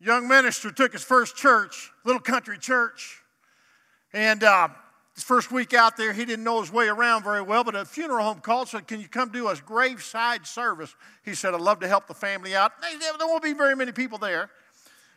[0.00, 3.20] Young minister took his first church, little country church,
[4.14, 4.68] and uh,
[5.14, 7.84] his first week out there, he didn't know his way around very well, but a
[7.84, 10.94] funeral home called, said, Can you come do a graveside service?
[11.22, 12.72] He said, I'd love to help the family out.
[12.80, 14.48] There won't be very many people there.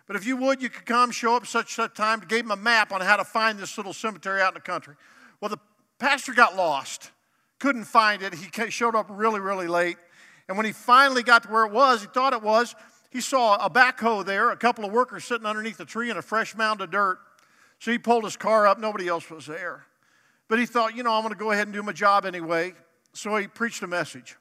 [0.05, 2.19] But if you would, you could come, show up such such time.
[2.27, 4.95] Gave him a map on how to find this little cemetery out in the country.
[5.39, 5.59] Well, the
[5.97, 7.11] pastor got lost,
[7.59, 8.33] couldn't find it.
[8.33, 9.95] He showed up really, really late.
[10.49, 12.75] And when he finally got to where it was, he thought it was,
[13.13, 16.21] he saw a backhoe there, a couple of workers sitting underneath a tree, and a
[16.21, 17.19] fresh mound of dirt.
[17.79, 19.85] So he pulled his car up, nobody else was there.
[20.49, 22.73] But he thought, you know, I'm going to go ahead and do my job anyway.
[23.13, 24.35] So he preached a message.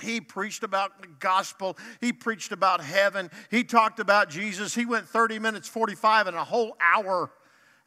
[0.00, 1.76] He preached about the gospel.
[2.00, 3.30] He preached about heaven.
[3.50, 4.74] He talked about Jesus.
[4.74, 7.30] He went 30 minutes, 45, and a whole hour.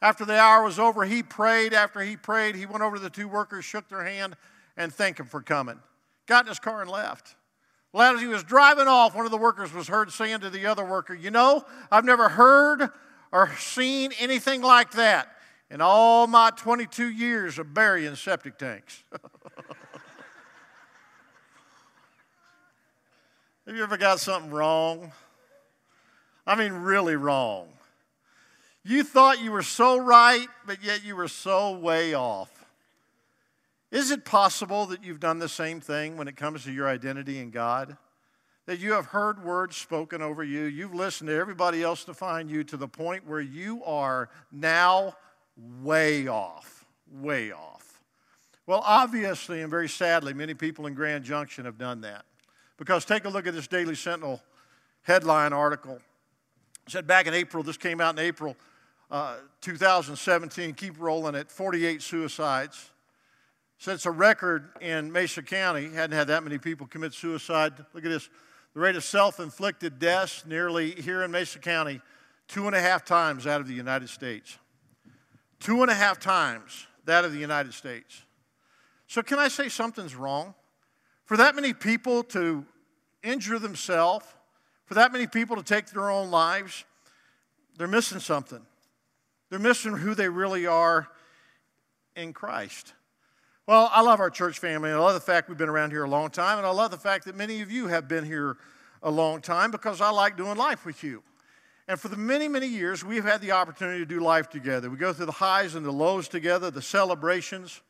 [0.02, 1.72] After the hour was over, he prayed.
[1.72, 4.36] After he prayed, he went over to the two workers, shook their hand,
[4.76, 5.78] and thanked them for coming
[6.30, 7.34] got in his car and left.
[7.92, 10.66] Well, as he was driving off, one of the workers was heard saying to the
[10.66, 12.88] other worker, You know, I've never heard
[13.32, 15.28] or seen anything like that
[15.70, 19.02] in all my 22 years of burying septic tanks.
[23.66, 25.12] Have you ever got something wrong?
[26.46, 27.68] I mean, really wrong.
[28.82, 32.59] You thought you were so right, but yet you were so way off.
[33.90, 37.38] Is it possible that you've done the same thing when it comes to your identity
[37.38, 37.96] in God?
[38.66, 42.62] That you have heard words spoken over you, you've listened to everybody else define you
[42.64, 45.16] to the point where you are now
[45.82, 48.00] way off, way off.
[48.66, 52.24] Well, obviously and very sadly, many people in Grand Junction have done that.
[52.76, 54.40] Because take a look at this Daily Sentinel
[55.02, 55.96] headline article.
[56.86, 58.56] It said back in April, this came out in April
[59.10, 62.90] uh, 2017, keep rolling at 48 suicides.
[63.86, 65.88] It's a record in Mesa County.
[65.88, 67.72] Hadn't had that many people commit suicide.
[67.94, 68.28] Look at this.
[68.74, 72.02] The rate of self inflicted deaths nearly here in Mesa County,
[72.46, 74.58] two and a half times that of the United States.
[75.60, 78.22] Two and a half times that of the United States.
[79.06, 80.54] So, can I say something's wrong?
[81.24, 82.66] For that many people to
[83.22, 84.26] injure themselves,
[84.84, 86.84] for that many people to take their own lives,
[87.78, 88.60] they're missing something.
[89.48, 91.08] They're missing who they really are
[92.14, 92.92] in Christ.
[93.70, 96.10] Well, I love our church family, I love the fact we've been around here a
[96.10, 98.56] long time, and I love the fact that many of you have been here
[99.00, 101.22] a long time because I like doing life with you.
[101.86, 104.90] And for the many, many years, we've had the opportunity to do life together.
[104.90, 107.80] We go through the highs and the lows together, the celebrations.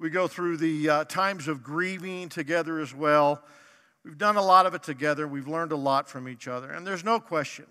[0.00, 3.44] We go through the uh, times of grieving together as well.
[4.04, 5.28] We've done a lot of it together.
[5.28, 6.72] We've learned a lot from each other.
[6.72, 7.66] And there's no question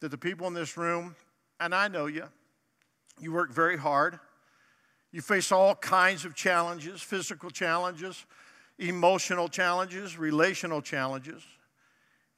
[0.00, 1.14] that the people in this room,
[1.60, 2.24] and I know you,
[3.20, 4.18] you work very hard.
[5.12, 8.24] You face all kinds of challenges physical challenges,
[8.78, 11.42] emotional challenges, relational challenges.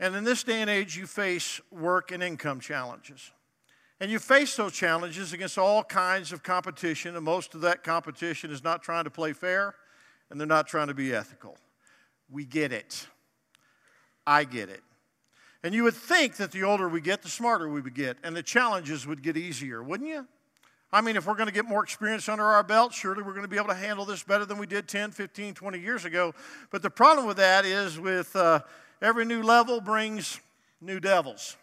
[0.01, 3.31] And in this day and age, you face work and income challenges.
[4.01, 8.51] And you face those challenges against all kinds of competition, and most of that competition
[8.51, 9.77] is not trying to play fair
[10.31, 11.57] and they're not trying to be ethical.
[12.29, 13.07] We get it.
[14.27, 14.83] I get it.
[15.63, 18.35] And you would think that the older we get, the smarter we would get, and
[18.35, 20.27] the challenges would get easier, wouldn't you?
[20.95, 23.43] I mean, if we're going to get more experience under our belt, surely we're going
[23.43, 26.33] to be able to handle this better than we did 10, 15, 20 years ago.
[26.71, 28.61] But the problem with that is with uh,
[29.03, 30.39] every new level brings
[30.81, 31.57] new devils.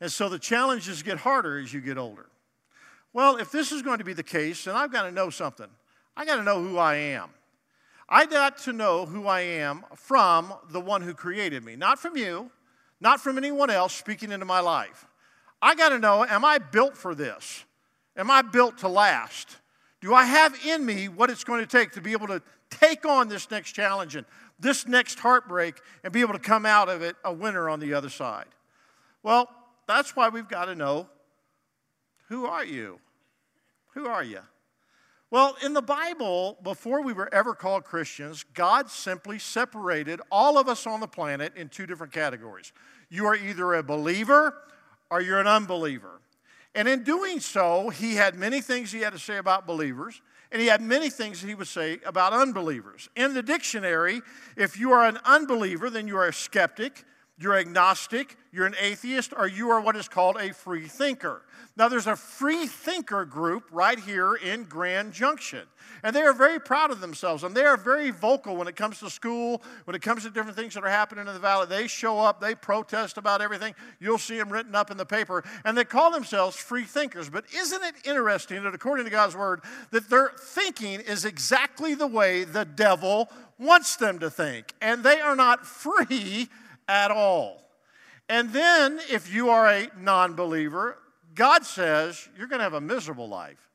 [0.00, 2.26] And so the challenges get harder as you get older.
[3.12, 5.68] Well, if this is going to be the case, then I've got to know something.
[6.16, 7.28] I got to know who I am.
[8.08, 12.16] I got to know who I am from the one who created me, not from
[12.16, 12.50] you,
[13.00, 15.06] not from anyone else speaking into my life.
[15.62, 17.64] I got to know, am I built for this?
[18.18, 19.56] Am I built to last?
[20.00, 23.06] Do I have in me what it's going to take to be able to take
[23.06, 24.26] on this next challenge and
[24.58, 27.94] this next heartbreak and be able to come out of it a winner on the
[27.94, 28.46] other side?
[29.22, 29.48] Well,
[29.86, 31.08] that's why we've got to know
[32.28, 33.00] who are you?
[33.94, 34.40] Who are you?
[35.30, 40.68] Well, in the Bible, before we were ever called Christians, God simply separated all of
[40.68, 42.72] us on the planet in two different categories.
[43.10, 44.54] You are either a believer
[45.10, 46.20] or you're an unbeliever.
[46.78, 50.22] And in doing so, he had many things he had to say about believers,
[50.52, 53.08] and he had many things he would say about unbelievers.
[53.16, 54.22] In the dictionary,
[54.56, 57.04] if you are an unbeliever, then you are a skeptic.
[57.40, 61.42] You're agnostic, you're an atheist, or you are what is called a free thinker.
[61.76, 65.62] Now, there's a free thinker group right here in Grand Junction.
[66.02, 67.44] And they are very proud of themselves.
[67.44, 70.56] And they are very vocal when it comes to school, when it comes to different
[70.56, 71.66] things that are happening in the valley.
[71.66, 73.76] They show up, they protest about everything.
[74.00, 75.44] You'll see them written up in the paper.
[75.64, 77.30] And they call themselves free thinkers.
[77.30, 79.62] But isn't it interesting that according to God's word,
[79.92, 84.74] that their thinking is exactly the way the devil wants them to think?
[84.80, 86.48] And they are not free
[86.88, 87.62] at all.
[88.28, 90.98] And then, if you are a non believer,
[91.34, 93.70] God says you're going to have a miserable life.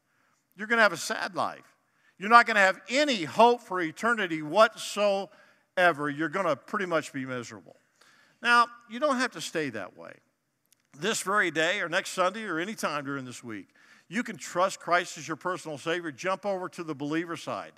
[0.55, 1.77] You're going to have a sad life.
[2.19, 6.09] You're not going to have any hope for eternity whatsoever.
[6.09, 7.75] You're going to pretty much be miserable.
[8.41, 10.13] Now, you don't have to stay that way.
[10.99, 13.69] This very day, or next Sunday, or any time during this week,
[14.07, 16.11] you can trust Christ as your personal Savior.
[16.11, 17.71] Jump over to the believer side.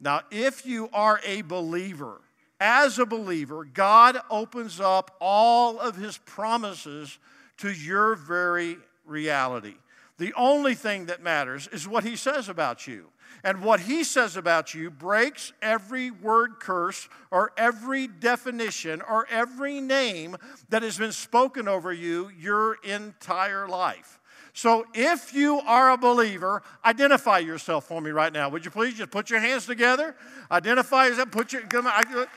[0.00, 2.20] Now, if you are a believer,
[2.62, 7.18] as a believer, God opens up all of His promises
[7.58, 9.74] to your very reality.
[10.18, 13.08] The only thing that matters is what He says about you.
[13.42, 19.80] And what He says about you breaks every word curse or every definition or every
[19.80, 20.36] name
[20.68, 24.20] that has been spoken over you your entire life.
[24.54, 28.48] So if you are a believer, identify yourself for me right now.
[28.50, 30.14] Would you please just put your hands together?
[30.50, 31.30] Identify yourself.
[31.30, 31.62] Put your,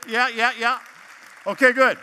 [0.08, 0.78] yeah, yeah, yeah.
[1.46, 1.98] Okay, good.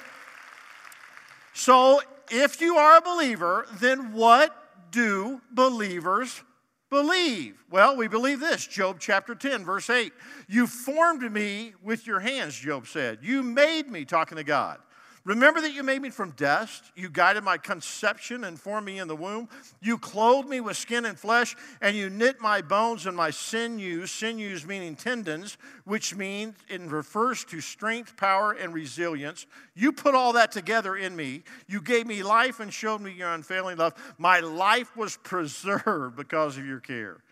[1.54, 4.56] So if you are a believer, then what
[4.92, 6.44] do believers
[6.92, 7.63] believe?
[7.71, 10.13] Well, we believe this Job chapter 10, verse 8.
[10.48, 13.19] You formed me with your hands, Job said.
[13.24, 14.77] You made me, talking to God.
[15.25, 16.91] Remember that you made me from dust.
[16.95, 19.47] You guided my conception and formed me in the womb.
[19.81, 24.11] You clothed me with skin and flesh, and you knit my bones and my sinews,
[24.11, 29.45] sinews meaning tendons, which means it refers to strength, power, and resilience.
[29.75, 31.43] You put all that together in me.
[31.67, 33.93] You gave me life and showed me your unfailing love.
[34.17, 37.23] My life was preserved because of your care.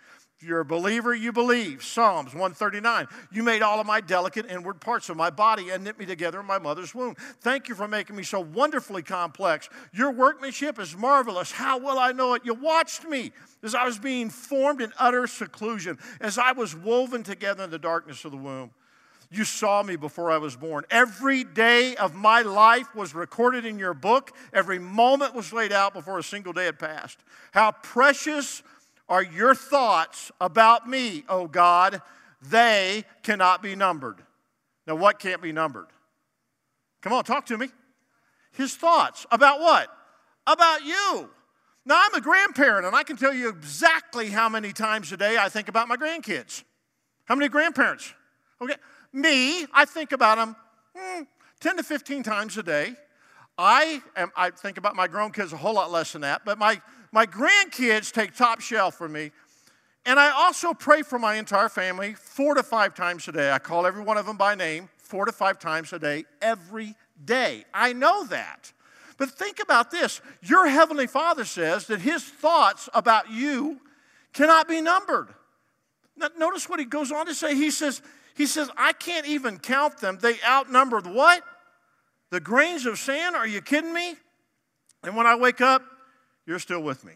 [0.42, 1.84] If you're a believer, you believe.
[1.84, 3.06] Psalms 139.
[3.32, 6.40] You made all of my delicate inward parts of my body and knit me together
[6.40, 7.14] in my mother's womb.
[7.42, 9.70] Thank you for making me so wonderfully complex.
[9.94, 11.52] Your workmanship is marvelous.
[11.52, 12.42] How will I know it?
[12.44, 17.22] You watched me as I was being formed in utter seclusion, as I was woven
[17.22, 18.72] together in the darkness of the womb.
[19.30, 20.86] You saw me before I was born.
[20.90, 24.32] Every day of my life was recorded in your book.
[24.54, 27.20] Every moment was laid out before a single day had passed.
[27.52, 28.64] How precious
[29.12, 32.02] are your thoughts about me, O God.
[32.42, 34.24] They cannot be numbered.
[34.88, 35.88] Now, what can't be numbered?
[37.02, 37.68] Come on, talk to me.
[38.54, 39.90] His thoughts about what?
[40.48, 41.30] About you.
[41.86, 45.36] Now, I'm a grandparent, and I can tell you exactly how many times a day
[45.38, 46.64] I think about my grandkids.
[47.26, 48.14] How many grandparents?
[48.62, 48.76] Okay.
[49.12, 50.56] Me, I think about them
[50.96, 51.24] hmm,
[51.60, 52.96] 10 to 15 times a day.
[53.58, 56.58] I, am, I think about my grown kids a whole lot less than that, but
[56.58, 56.82] my
[57.12, 59.32] my grandkids take top shelf for me.
[60.06, 63.52] And I also pray for my entire family four to five times a day.
[63.52, 66.96] I call every one of them by name four to five times a day, every
[67.24, 67.66] day.
[67.74, 68.72] I know that.
[69.18, 73.80] But think about this your Heavenly Father says that His thoughts about you
[74.34, 75.28] cannot be numbered.
[76.18, 77.56] Now, notice what He goes on to say.
[77.56, 78.02] He says,
[78.34, 80.18] he says, I can't even count them.
[80.20, 81.44] They outnumber what?
[82.32, 83.36] The grains of sand?
[83.36, 84.16] Are you kidding me?
[85.04, 85.84] And when I wake up,
[86.46, 87.14] you're still with me.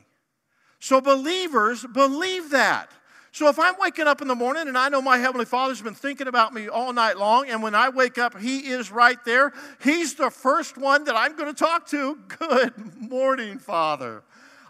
[0.80, 2.91] So believers believe that.
[3.32, 5.94] So if I'm waking up in the morning and I know my Heavenly Father's been
[5.94, 9.51] thinking about me all night long, and when I wake up, He is right there,
[9.84, 12.17] He's the first one that I'm going to talk to.
[12.39, 14.24] Good morning, Father.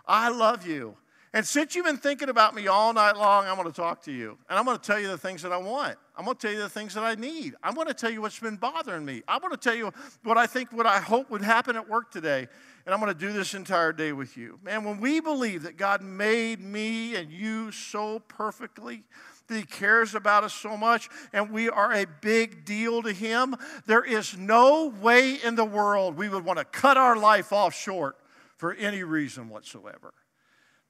[0.07, 0.97] I love you.
[1.35, 4.11] And since you've been thinking about me all night long, I'm going to talk to
[4.11, 4.37] you.
[4.49, 5.97] And I'm going to tell you the things that I want.
[6.17, 7.55] I'm going to tell you the things that I need.
[7.61, 9.21] I'm going to tell you what's been bothering me.
[9.27, 9.91] I'm going to tell you
[10.23, 12.47] what I think, what I hope would happen at work today.
[12.85, 14.59] And I'm going to do this entire day with you.
[14.63, 19.03] Man, when we believe that God made me and you so perfectly,
[19.47, 23.55] that He cares about us so much, and we are a big deal to Him,
[23.87, 27.73] there is no way in the world we would want to cut our life off
[27.73, 28.17] short
[28.57, 30.13] for any reason whatsoever.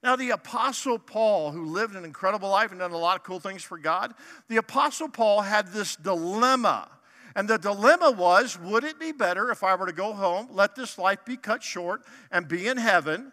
[0.02, 3.40] Now, the Apostle Paul, who lived an incredible life and done a lot of cool
[3.40, 4.12] things for God,
[4.48, 6.88] the Apostle Paul had this dilemma.
[7.36, 10.74] And the dilemma was would it be better if I were to go home, let
[10.74, 12.02] this life be cut short,
[12.32, 13.30] and be in heaven?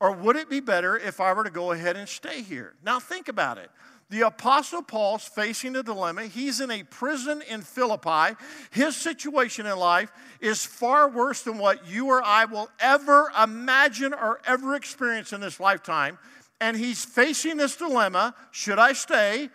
[0.00, 2.74] Or would it be better if I were to go ahead and stay here?
[2.84, 3.70] Now, think about it.
[4.10, 6.24] The Apostle Paul's facing a dilemma.
[6.24, 8.36] He's in a prison in Philippi.
[8.70, 14.12] His situation in life is far worse than what you or I will ever imagine
[14.12, 16.18] or ever experience in this lifetime.
[16.60, 19.48] And he's facing this dilemma should I stay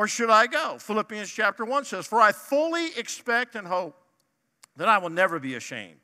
[0.00, 0.78] or should I go?
[0.78, 3.94] Philippians chapter 1 says, For I fully expect and hope
[4.76, 6.00] that I will never be ashamed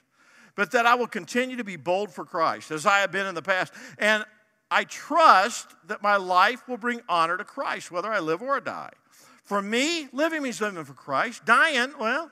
[0.56, 3.34] but that I will continue to be bold for Christ as I have been in
[3.34, 3.72] the past.
[3.98, 4.24] And
[4.70, 8.90] I trust that my life will bring honor to Christ, whether I live or die.
[9.44, 11.44] For me, living means living for Christ.
[11.44, 12.30] Dying, well,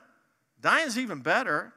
[0.59, 1.71] dying's even better.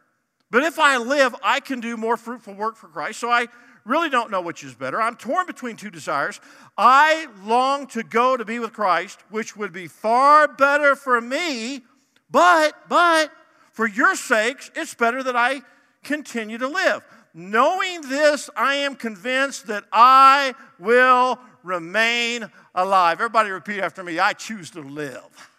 [0.50, 3.20] But if I live, I can do more fruitful work for Christ.
[3.20, 3.46] So I
[3.88, 5.00] really don't know which is better.
[5.00, 6.40] I'm torn between two desires.
[6.76, 11.82] I long to go to be with Christ, which would be far better for me,
[12.30, 13.32] but, but,
[13.72, 15.62] for your sakes, it's better that I
[16.04, 17.02] continue to live.
[17.32, 23.18] Knowing this, I am convinced that I will remain alive.
[23.18, 25.50] Everybody repeat after me I choose to live.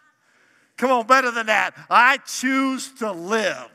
[0.77, 1.75] Come on, better than that.
[1.89, 3.69] I choose to live.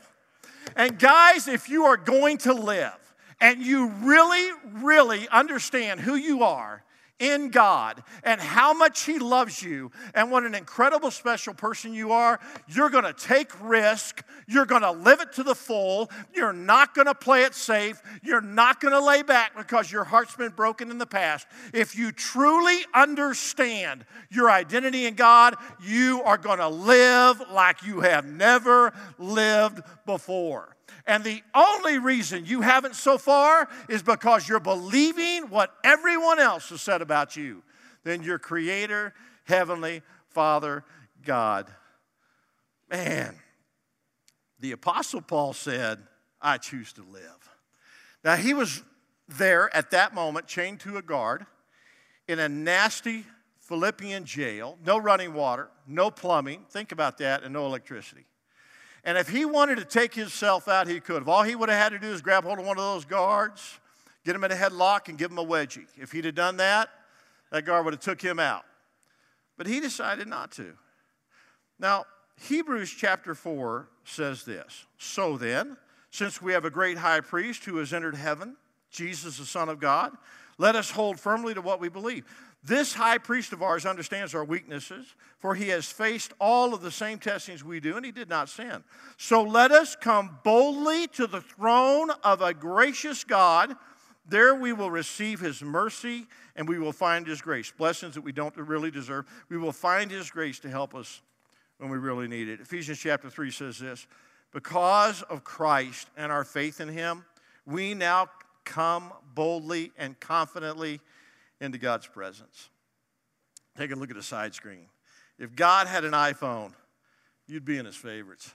[0.75, 3.04] And guys, if you are going to live
[3.45, 6.83] and you really, really understand who you are
[7.19, 12.11] in God and how much He loves you and what an incredible special person you
[12.11, 14.23] are, you're to take risk.
[14.47, 16.09] You're to live it to the full.
[16.33, 18.01] You're not to play it safe.
[18.23, 21.45] You're not to lay back because your heart's been broken in the past.
[21.71, 28.25] If you truly understand your identity in God, you are to live like you have
[28.25, 30.74] never lived before.
[31.07, 36.69] And the only reason you haven't so far is because you're believing what everyone else
[36.69, 37.63] has said about you.
[38.03, 40.83] Then your Creator, Heavenly Father,
[41.23, 41.67] God.
[42.89, 43.35] Man,
[44.59, 45.99] the Apostle Paul said,
[46.41, 47.49] I choose to live.
[48.23, 48.83] Now, he was
[49.27, 51.45] there at that moment, chained to a guard
[52.27, 53.25] in a nasty
[53.59, 56.65] Philippian jail, no running water, no plumbing.
[56.69, 58.25] Think about that, and no electricity.
[59.05, 61.21] And if he wanted to take himself out, he could.
[61.21, 63.05] If all he would have had to do is grab hold of one of those
[63.05, 63.79] guards,
[64.25, 65.85] get him in a headlock, and give him a wedgie.
[65.95, 66.89] If he'd have done that,
[67.51, 68.65] that guard would have took him out.
[69.57, 70.73] But he decided not to.
[71.79, 72.05] Now,
[72.41, 75.77] Hebrews chapter 4 says this So then,
[76.09, 78.57] since we have a great high priest who has entered heaven,
[78.89, 80.13] Jesus, the Son of God,
[80.57, 82.25] let us hold firmly to what we believe.
[82.65, 85.05] This high priest of ours understands our weaknesses,
[85.37, 88.49] for he has faced all of the same testings we do, and he did not
[88.49, 88.83] sin.
[89.17, 93.75] So let us come boldly to the throne of a gracious God.
[94.27, 97.71] There we will receive his mercy and we will find his grace.
[97.71, 99.25] Blessings that we don't really deserve.
[99.49, 101.21] We will find his grace to help us
[101.77, 102.61] when we really need it.
[102.61, 104.07] Ephesians chapter 3 says this
[104.51, 107.25] Because of Christ and our faith in him,
[107.67, 108.29] we now
[108.63, 110.99] come boldly and confidently
[111.61, 112.69] into God's presence.
[113.77, 114.87] Take a look at the side screen.
[115.37, 116.73] If God had an iPhone,
[117.47, 118.53] you'd be in his favorites.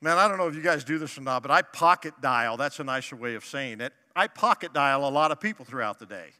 [0.00, 2.56] Man, I don't know if you guys do this or not, but I pocket dial.
[2.56, 3.92] That's a nicer way of saying it.
[4.16, 6.30] I pocket dial a lot of people throughout the day.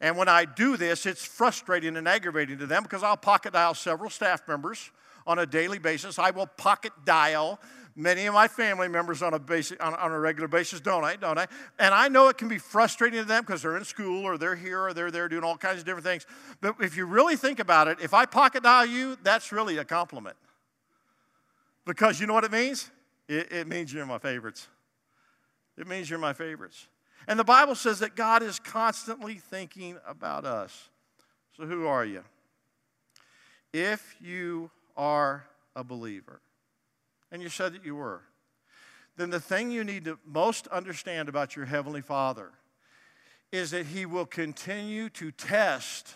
[0.00, 3.74] And when I do this, it's frustrating and aggravating to them because I'll pocket dial
[3.74, 4.92] several staff members
[5.26, 6.18] on a daily basis.
[6.18, 7.58] I will pocket dial
[8.00, 11.16] Many of my family members on a, basic, on, on a regular basis don't I?
[11.16, 11.48] Don't I?
[11.80, 14.54] And I know it can be frustrating to them because they're in school or they're
[14.54, 16.24] here or they're there doing all kinds of different things.
[16.60, 19.84] But if you really think about it, if I pocket dial you, that's really a
[19.84, 20.36] compliment.
[21.84, 22.88] Because you know what it means?
[23.26, 24.68] It, it means you're my favorites.
[25.76, 26.86] It means you're my favorites.
[27.26, 30.88] And the Bible says that God is constantly thinking about us.
[31.56, 32.22] So who are you?
[33.72, 36.40] If you are a believer,
[37.30, 38.22] and you said that you were,
[39.16, 42.52] then the thing you need to most understand about your Heavenly Father
[43.50, 46.14] is that He will continue to test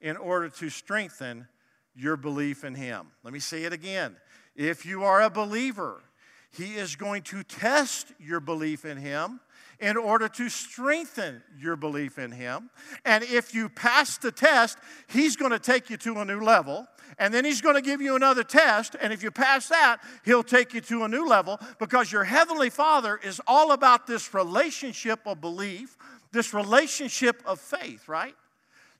[0.00, 1.48] in order to strengthen
[1.96, 3.06] your belief in Him.
[3.22, 4.16] Let me say it again.
[4.54, 6.02] If you are a believer,
[6.50, 9.40] He is going to test your belief in Him
[9.84, 12.70] in order to strengthen your belief in Him.
[13.04, 16.86] And if you pass the test, He's going to take you to a new level.
[17.18, 18.96] And then He's going to give you another test.
[18.98, 22.70] And if you pass that, He'll take you to a new level because your Heavenly
[22.70, 25.98] Father is all about this relationship of belief,
[26.32, 28.34] this relationship of faith, right?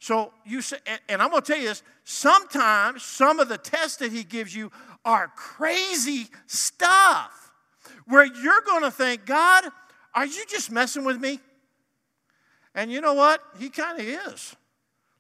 [0.00, 0.76] So you say,
[1.08, 4.54] and I'm going to tell you this sometimes some of the tests that He gives
[4.54, 4.70] you
[5.02, 7.52] are crazy stuff
[8.06, 9.64] where you're going to think, God,
[10.14, 11.40] are you just messing with me?
[12.74, 13.40] And you know what?
[13.58, 14.56] He kind of is.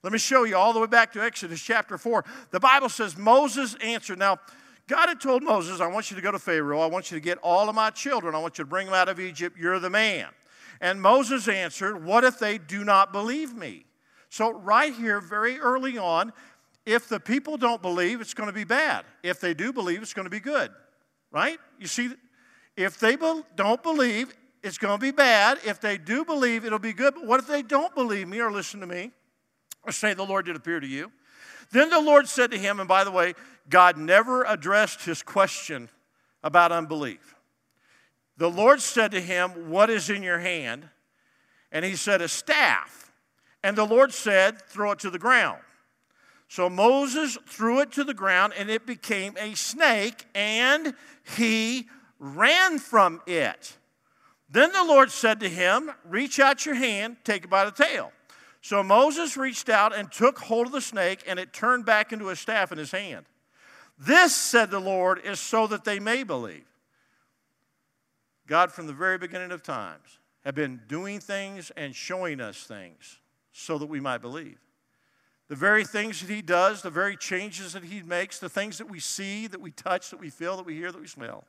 [0.02, 2.24] Let me show you all the way back to Exodus chapter 4.
[2.50, 4.18] The Bible says Moses answered.
[4.18, 4.38] Now,
[4.86, 6.80] God had told Moses, I want you to go to Pharaoh.
[6.80, 8.34] I want you to get all of my children.
[8.34, 9.56] I want you to bring them out of Egypt.
[9.58, 10.26] You're the man.
[10.80, 13.86] And Moses answered, What if they do not believe me?
[14.28, 16.32] So, right here, very early on,
[16.84, 19.06] if the people don't believe, it's going to be bad.
[19.22, 20.70] If they do believe, it's going to be good.
[21.30, 21.58] Right?
[21.78, 22.10] You see,
[22.76, 24.34] if they don't believe,
[24.64, 25.58] it's going to be bad.
[25.66, 27.14] If they do believe, it'll be good.
[27.14, 29.12] But what if they don't believe me or listen to me
[29.82, 31.12] or say the Lord did appear to you?
[31.70, 33.34] Then the Lord said to him, and by the way,
[33.68, 35.90] God never addressed his question
[36.42, 37.34] about unbelief.
[38.38, 40.88] The Lord said to him, What is in your hand?
[41.70, 43.12] And he said, A staff.
[43.62, 45.60] And the Lord said, Throw it to the ground.
[46.48, 50.94] So Moses threw it to the ground, and it became a snake, and
[51.36, 53.76] he ran from it.
[54.54, 58.12] Then the Lord said to him, Reach out your hand, take it by the tail.
[58.60, 62.28] So Moses reached out and took hold of the snake, and it turned back into
[62.28, 63.26] a staff in his hand.
[63.98, 66.66] This, said the Lord, is so that they may believe.
[68.46, 73.18] God, from the very beginning of times, have been doing things and showing us things
[73.50, 74.60] so that we might believe.
[75.48, 78.88] The very things that He does, the very changes that He makes, the things that
[78.88, 81.42] we see, that we touch, that we feel, that we hear, that we smell,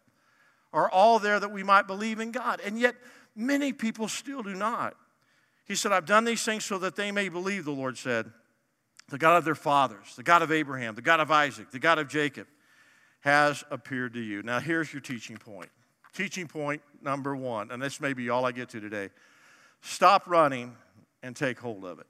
[0.75, 2.61] are all there that we might believe in God.
[2.63, 2.95] And yet,
[3.35, 4.95] many people still do not.
[5.65, 8.29] He said, I've done these things so that they may believe, the Lord said.
[9.09, 11.99] The God of their fathers, the God of Abraham, the God of Isaac, the God
[11.99, 12.47] of Jacob
[13.21, 14.41] has appeared to you.
[14.43, 15.69] Now, here's your teaching point.
[16.13, 19.09] Teaching point number one, and this may be all I get to today
[19.81, 20.75] stop running
[21.21, 22.07] and take hold of it.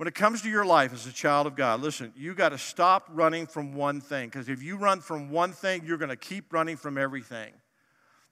[0.00, 2.58] When it comes to your life as a child of God, listen, you got to
[2.58, 6.16] stop running from one thing because if you run from one thing, you're going to
[6.16, 7.52] keep running from everything.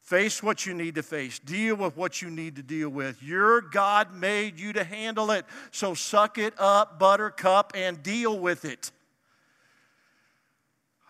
[0.00, 1.38] Face what you need to face.
[1.38, 3.22] Deal with what you need to deal with.
[3.22, 5.44] Your God made you to handle it.
[5.70, 8.90] So suck it up, buttercup, and deal with it.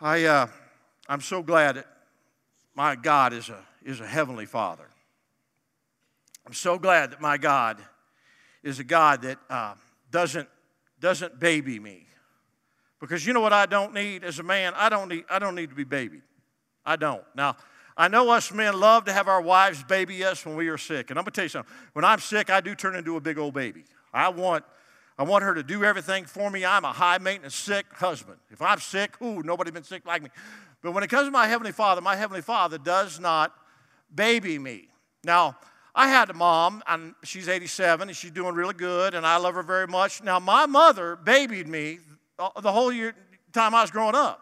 [0.00, 0.46] I, uh,
[1.08, 1.86] I'm so glad that
[2.74, 4.88] my God is a, is a heavenly Father.
[6.44, 7.78] I'm so glad that my God
[8.64, 9.74] is a God that uh,
[10.10, 10.48] doesn't,
[11.00, 12.06] doesn't baby me.
[13.00, 14.72] Because you know what I don't need as a man?
[14.76, 16.22] I don't need, I don't need to be babied.
[16.84, 17.22] I don't.
[17.34, 17.56] Now,
[17.96, 21.10] I know us men love to have our wives baby us when we are sick.
[21.10, 21.74] And I'm going to tell you something.
[21.92, 23.84] When I'm sick, I do turn into a big old baby.
[24.12, 24.64] I want,
[25.18, 26.64] I want her to do everything for me.
[26.64, 28.38] I'm a high maintenance sick husband.
[28.50, 30.30] If I'm sick, ooh, nobody been sick like me.
[30.82, 33.52] But when it comes to my Heavenly Father, my Heavenly Father does not
[34.14, 34.88] baby me.
[35.24, 35.56] Now,
[35.98, 39.56] I had a mom, and she's 87, and she's doing really good, and I love
[39.56, 40.22] her very much.
[40.22, 41.98] Now, my mother babied me
[42.38, 43.16] the whole year,
[43.52, 44.40] time I was growing up.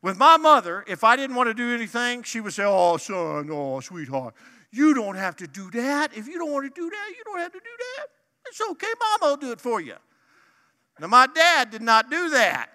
[0.00, 3.50] With my mother, if I didn't want to do anything, she would say, Oh, son,
[3.52, 4.32] oh, sweetheart,
[4.70, 6.16] you don't have to do that.
[6.16, 8.06] If you don't want to do that, you don't have to do that.
[8.46, 9.96] It's okay, Mama will do it for you.
[10.98, 12.70] Now, my dad did not do that.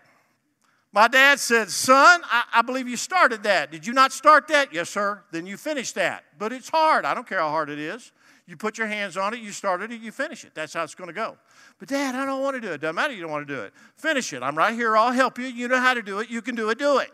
[0.91, 3.71] My dad said, Son, I, I, believe you started that.
[3.71, 4.71] Did you not start that?
[4.71, 5.23] Yes, sir.
[5.31, 6.25] Then you finished that.
[6.37, 7.05] But it's hard.
[7.05, 8.11] I don't care how hard it is.
[8.49, 10.55] You put your hands on it, you started it, you finish it.
[10.55, 11.37] That's how it's going to go.
[11.77, 12.81] But, Dad, I don't want to do it.
[12.81, 13.73] Doesn't matter you don't want to do it.
[13.95, 14.41] Finish it.
[14.41, 14.97] I'm right here.
[14.97, 15.45] I'll help you.
[15.45, 16.31] You know how to do it.
[16.31, 16.79] You can do it.
[16.79, 17.11] Do it.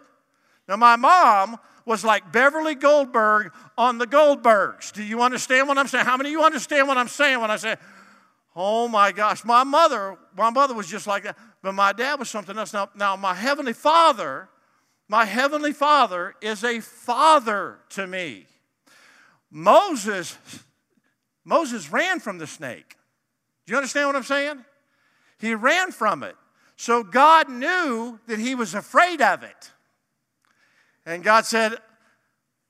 [0.69, 4.93] Now, my mom was like Beverly Goldberg on the Goldbergs.
[4.93, 6.05] Do you understand what I'm saying?
[6.05, 7.75] How many of you understand what I'm saying when I say,
[8.55, 11.37] oh my gosh, my mother, my mother was just like that.
[11.61, 12.71] But my dad was something else.
[12.71, 14.47] Now, now my heavenly father,
[15.09, 18.45] my heavenly father is a father to me.
[19.51, 20.37] Moses,
[21.45, 22.97] Moses ran from the snake.
[23.65, 24.65] Do you understand what I'm saying?
[25.39, 26.35] He ran from it.
[26.75, 29.71] So God knew that he was afraid of it.
[31.05, 31.77] And God said,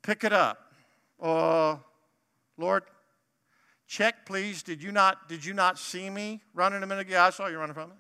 [0.04, 0.72] Pick it up.
[1.20, 1.78] Uh,
[2.58, 2.84] Lord,
[3.88, 4.62] check please.
[4.62, 7.20] Did you not, did you not see me running a minute ago?
[7.20, 7.98] I saw you running from it.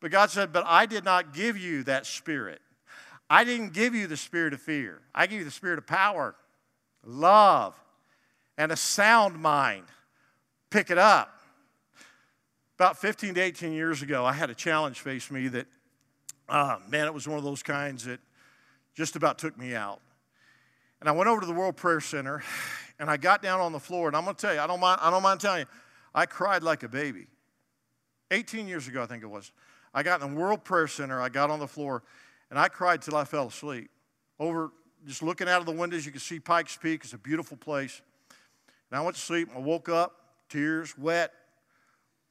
[0.00, 2.60] But God said, But I did not give you that spirit.
[3.28, 5.02] I didn't give you the spirit of fear.
[5.14, 6.34] I gave you the spirit of power,
[7.04, 7.74] love,
[8.60, 9.86] and a sound mind.
[10.68, 11.34] Pick it up.
[12.78, 15.66] About 15 to 18 years ago, I had a challenge face me that,
[16.46, 18.20] uh, man, it was one of those kinds that
[18.94, 20.02] just about took me out.
[21.00, 22.42] And I went over to the World Prayer Center
[22.98, 24.08] and I got down on the floor.
[24.08, 25.66] And I'm going to tell you, I don't, mind, I don't mind telling you,
[26.14, 27.28] I cried like a baby.
[28.30, 29.52] 18 years ago, I think it was.
[29.94, 32.02] I got in the World Prayer Center, I got on the floor,
[32.50, 33.90] and I cried till I fell asleep.
[34.38, 34.70] Over,
[35.06, 37.04] just looking out of the windows, you can see Pikes Peak.
[37.04, 38.02] It's a beautiful place.
[38.90, 39.48] And I went to sleep.
[39.54, 40.16] I woke up,
[40.48, 41.32] tears, wet,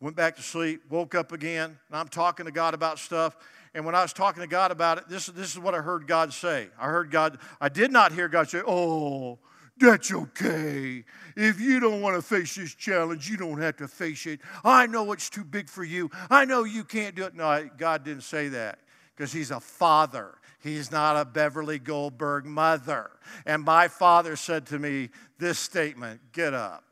[0.02, 3.36] went back to sleep, woke up again, and I'm talking to God about stuff.
[3.74, 6.08] And when I was talking to God about it, this, this is what I heard
[6.08, 6.70] God say.
[6.80, 9.40] I heard God, I did not hear God say, Oh,
[9.78, 11.06] that's okay.
[11.38, 14.42] If you don't want to face this challenge, you don't have to face it.
[14.64, 16.10] I know it's too big for you.
[16.30, 17.36] I know you can't do it.
[17.36, 18.80] No, God didn't say that
[19.20, 20.36] because He's a father.
[20.64, 23.12] He's not a Beverly Goldberg mother.
[23.46, 26.86] And my father said to me this statement Get up.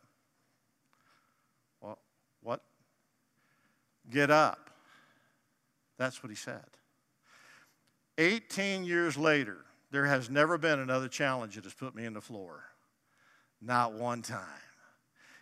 [1.79, 1.97] Well,
[2.43, 2.61] what?
[4.09, 4.69] Get up.
[5.97, 6.65] That's what he said.
[8.17, 9.59] 18 years later,
[9.91, 12.63] there has never been another challenge that has put me in the floor.
[13.61, 14.41] Not one time.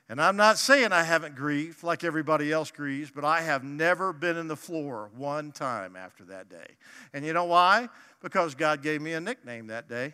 [0.08, 4.14] And I'm not saying I haven't grieved like everybody else grieves, but I have never
[4.14, 6.76] been in the floor one time after that day.
[7.14, 7.90] And you know why?
[8.22, 10.14] Because God gave me a nickname that day.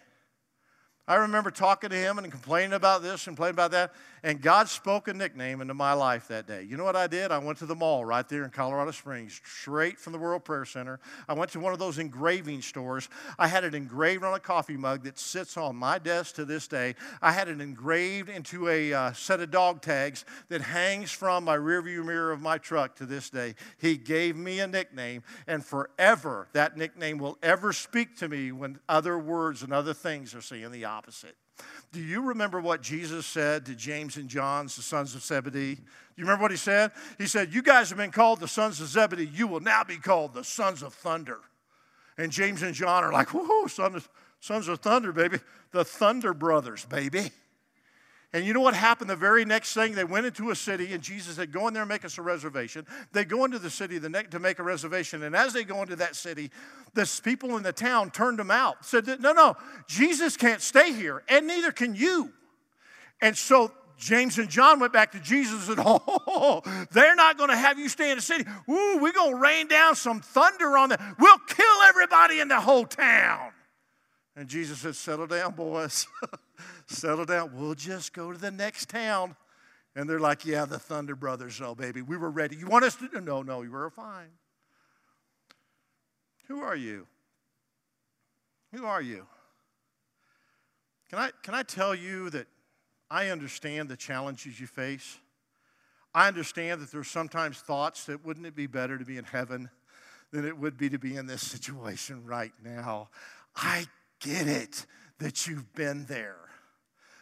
[1.12, 3.92] I remember talking to him and complaining about this and complaining about that.
[4.24, 6.64] And God spoke a nickname into my life that day.
[6.64, 7.32] You know what I did?
[7.32, 10.64] I went to the mall right there in Colorado Springs, straight from the World Prayer
[10.64, 11.02] Center.
[11.28, 13.10] I went to one of those engraving stores.
[13.38, 16.66] I had it engraved on a coffee mug that sits on my desk to this
[16.66, 16.96] day.
[17.22, 21.58] I had it engraved into a uh, set of dog tags that hangs from my
[21.58, 23.56] rearview mirror of my truck to this day.
[23.80, 28.80] He gave me a nickname, and forever that nickname will ever speak to me when
[28.88, 31.01] other words and other things are saying the opposite.
[31.92, 35.76] Do you remember what Jesus said to James and John, the sons of Zebedee?
[35.76, 35.82] Do
[36.16, 36.92] you remember what he said?
[37.18, 39.28] He said, You guys have been called the sons of Zebedee.
[39.28, 41.40] You will now be called the sons of thunder.
[42.18, 43.30] And James and John are like,
[43.68, 44.08] sons,
[44.40, 45.40] sons of thunder, baby.
[45.72, 47.32] The Thunder Brothers, baby.
[48.34, 49.94] And you know what happened the very next thing?
[49.94, 52.22] They went into a city, and Jesus said, Go in there and make us a
[52.22, 52.86] reservation.
[53.12, 55.24] They go into the city the to make a reservation.
[55.24, 56.50] And as they go into that city,
[56.94, 61.24] the people in the town turned them out, said, No, no, Jesus can't stay here,
[61.28, 62.32] and neither can you.
[63.22, 67.50] And so James and John went back to Jesus and said, Oh, they're not going
[67.50, 68.46] to have you stay in the city.
[68.70, 71.16] Ooh, we're going to rain down some thunder on them.
[71.20, 73.52] We'll kill everybody in the whole town.
[74.36, 76.08] And Jesus said, Settle down, boys.
[76.88, 77.52] Settle down.
[77.54, 79.36] We'll just go to the next town.
[79.96, 81.60] And they're like, Yeah, the Thunder Brothers.
[81.62, 82.56] Oh, baby, we were ready.
[82.56, 83.22] You want us to?
[83.22, 84.30] No, no, you were fine.
[86.48, 87.08] Who are you?
[88.74, 89.26] Who are you?
[91.10, 92.48] Can I, can I tell you that
[93.10, 95.18] I understand the challenges you face?
[96.14, 99.70] I understand that there's sometimes thoughts that wouldn't it be better to be in heaven
[100.32, 103.10] than it would be to be in this situation right now?
[103.56, 103.86] I
[104.22, 104.86] get it
[105.20, 106.38] that you've been there.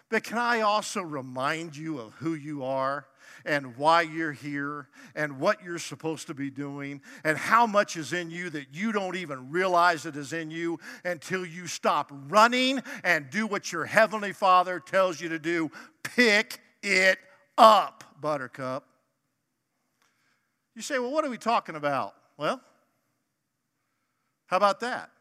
[0.09, 3.05] But can I also remind you of who you are
[3.45, 8.11] and why you're here and what you're supposed to be doing and how much is
[8.11, 12.81] in you that you don't even realize it is in you until you stop running
[13.03, 15.69] and do what your Heavenly Father tells you to do?
[16.03, 17.19] Pick it
[17.57, 18.85] up, Buttercup.
[20.75, 22.15] You say, well, what are we talking about?
[22.37, 22.61] Well,
[24.47, 25.11] how about that?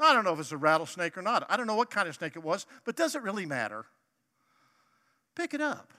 [0.00, 1.44] I don't know if it's a rattlesnake or not.
[1.48, 3.84] I don't know what kind of snake it was, but does it really matter?
[5.34, 5.92] Pick it up.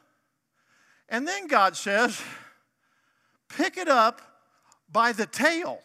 [1.09, 2.21] And then God says,
[3.49, 4.21] pick it up
[4.91, 5.79] by the tail.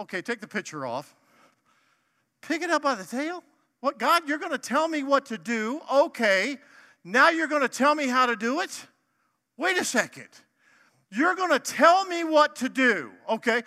[0.00, 1.14] Okay, take the picture off.
[2.42, 3.42] Pick it up by the tail?
[3.80, 5.80] What, God, you're going to tell me what to do.
[5.92, 6.58] Okay,
[7.04, 8.86] now you're going to tell me how to do it?
[9.56, 10.28] Wait a second.
[11.10, 13.10] You're going to tell me what to do.
[13.28, 13.62] Okay,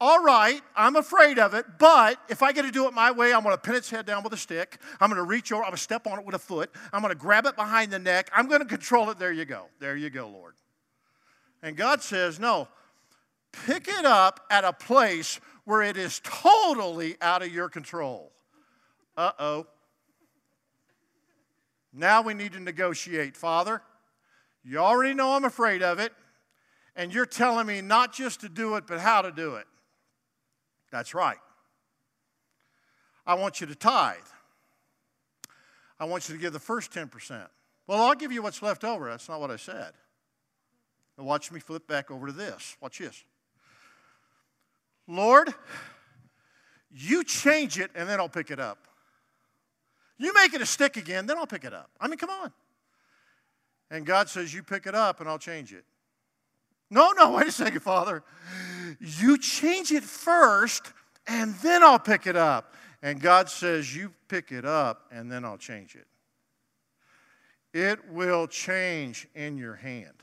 [0.00, 3.32] all right, I'm afraid of it, but if I get to do it my way,
[3.32, 4.78] I'm going to pin its head down with a stick.
[5.00, 6.70] I'm going to reach over, I'm going to step on it with a foot.
[6.92, 8.28] I'm going to grab it behind the neck.
[8.34, 9.18] I'm going to control it.
[9.18, 9.66] There you go.
[9.78, 10.54] There you go, Lord.
[11.62, 12.68] And God says, no,
[13.52, 18.32] pick it up at a place where it is totally out of your control.
[19.16, 19.66] Uh oh.
[21.92, 23.36] Now we need to negotiate.
[23.36, 23.80] Father,
[24.64, 26.12] you already know I'm afraid of it,
[26.96, 29.66] and you're telling me not just to do it, but how to do it.
[30.94, 31.38] That's right.
[33.26, 34.14] I want you to tithe.
[35.98, 37.48] I want you to give the first 10%.
[37.88, 39.10] Well, I'll give you what's left over.
[39.10, 39.90] That's not what I said.
[41.18, 42.76] Now watch me flip back over to this.
[42.80, 43.24] Watch this.
[45.08, 45.52] Lord,
[46.92, 48.86] you change it and then I'll pick it up.
[50.16, 51.90] You make it a stick again, then I'll pick it up.
[52.00, 52.52] I mean, come on.
[53.90, 55.84] And God says, You pick it up and I'll change it.
[56.94, 58.22] No, no, wait a second, Father.
[59.00, 60.92] You change it first,
[61.26, 62.72] and then I'll pick it up.
[63.02, 66.06] And God says, You pick it up, and then I'll change it.
[67.76, 70.22] It will change in your hand.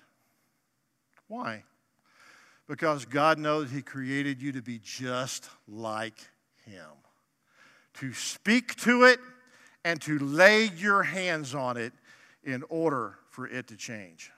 [1.28, 1.66] Why?
[2.70, 6.20] Because God knows He created you to be just like
[6.66, 6.88] Him,
[7.96, 9.20] to speak to it
[9.84, 11.92] and to lay your hands on it
[12.46, 14.32] in order for it to change.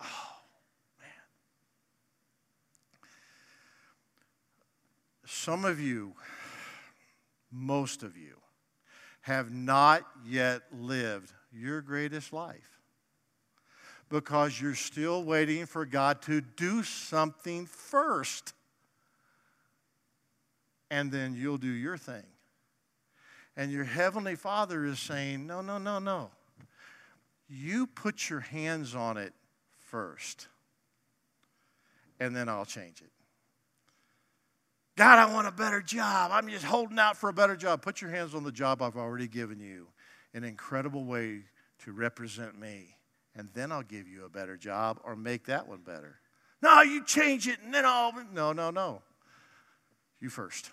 [0.00, 0.33] Oh.
[5.34, 6.14] Some of you,
[7.50, 8.36] most of you,
[9.22, 12.78] have not yet lived your greatest life
[14.08, 18.54] because you're still waiting for God to do something first.
[20.88, 22.26] And then you'll do your thing.
[23.56, 26.30] And your Heavenly Father is saying, No, no, no, no.
[27.48, 29.32] You put your hands on it
[29.78, 30.46] first,
[32.20, 33.10] and then I'll change it.
[34.96, 36.30] God, I want a better job.
[36.32, 37.82] I'm just holding out for a better job.
[37.82, 39.88] Put your hands on the job I've already given you.
[40.34, 41.40] An incredible way
[41.84, 42.96] to represent me.
[43.36, 46.20] And then I'll give you a better job or make that one better.
[46.62, 48.12] No, you change it and then I'll.
[48.32, 49.02] No, no, no.
[50.20, 50.70] You first.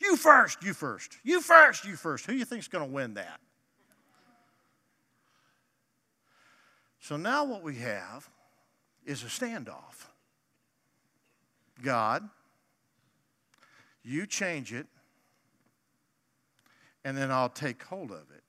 [0.00, 2.26] You first, you first, you first, you first.
[2.26, 3.40] Who do you think's going to win that?
[7.00, 8.28] So now what we have
[9.04, 10.06] is a standoff.
[11.82, 12.28] God,
[14.02, 14.86] you change it,
[17.04, 18.42] and then I'll take hold of it.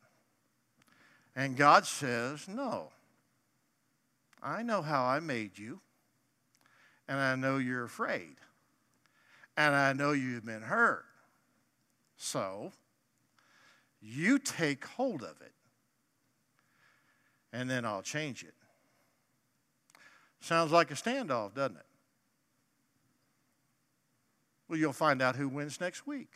[1.35, 2.91] And God says, No.
[4.41, 5.81] I know how I made you,
[7.07, 8.35] and I know you're afraid,
[9.57, 11.03] and I know you've been hurt.
[12.15, 12.71] So,
[14.01, 15.51] you take hold of it,
[17.51, 18.53] and then I'll change it.
[20.39, 21.85] Sounds like a standoff, doesn't it?
[24.69, 26.29] Well, you'll find out who wins next week.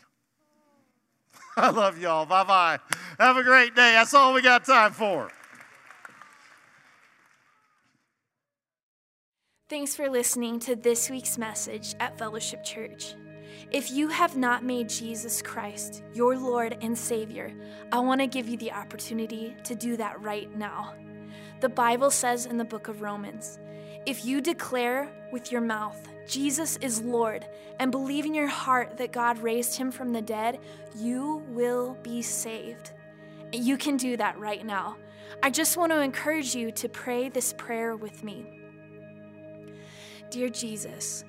[1.58, 2.26] I love y'all.
[2.26, 2.80] Bye bye.
[3.20, 3.94] Have a great day.
[3.94, 5.32] That's all we got time for.
[9.70, 13.16] Thanks for listening to this week's message at Fellowship Church.
[13.72, 17.52] If you have not made Jesus Christ your Lord and Savior,
[17.92, 20.94] I want to give you the opportunity to do that right now.
[21.60, 23.60] The Bible says in the book of Romans
[24.06, 27.46] if you declare with your mouth, Jesus is Lord,
[27.80, 30.60] and believe in your heart that God raised him from the dead,
[30.96, 32.92] you will be saved.
[33.52, 34.98] You can do that right now.
[35.42, 38.46] I just want to encourage you to pray this prayer with me.
[40.30, 41.24] Dear Jesus,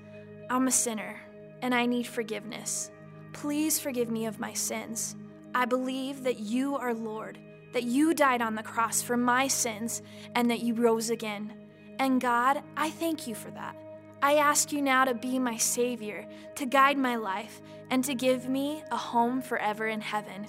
[0.48, 1.20] I'm a sinner
[1.62, 2.90] and I need forgiveness.
[3.32, 5.16] Please forgive me of my sins.
[5.54, 7.38] I believe that you are Lord,
[7.72, 10.02] that you died on the cross for my sins,
[10.34, 11.52] and that you rose again.
[11.98, 13.76] And God, I thank you for that.
[14.22, 18.48] I ask you now to be my Savior, to guide my life, and to give
[18.48, 20.46] me a home forever in heaven.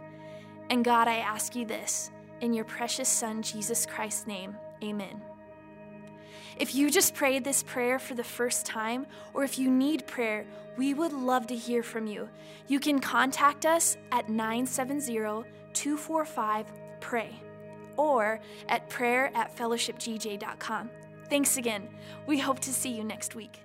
[0.69, 4.55] And God, I ask you this in your precious Son, Jesus Christ's name.
[4.83, 5.21] Amen.
[6.57, 10.45] If you just prayed this prayer for the first time, or if you need prayer,
[10.77, 12.29] we would love to hear from you.
[12.67, 16.65] You can contact us at 970 245
[17.01, 17.29] PRAY
[17.97, 20.89] or at prayer at fellowshipgj.com.
[21.29, 21.89] Thanks again.
[22.27, 23.64] We hope to see you next week.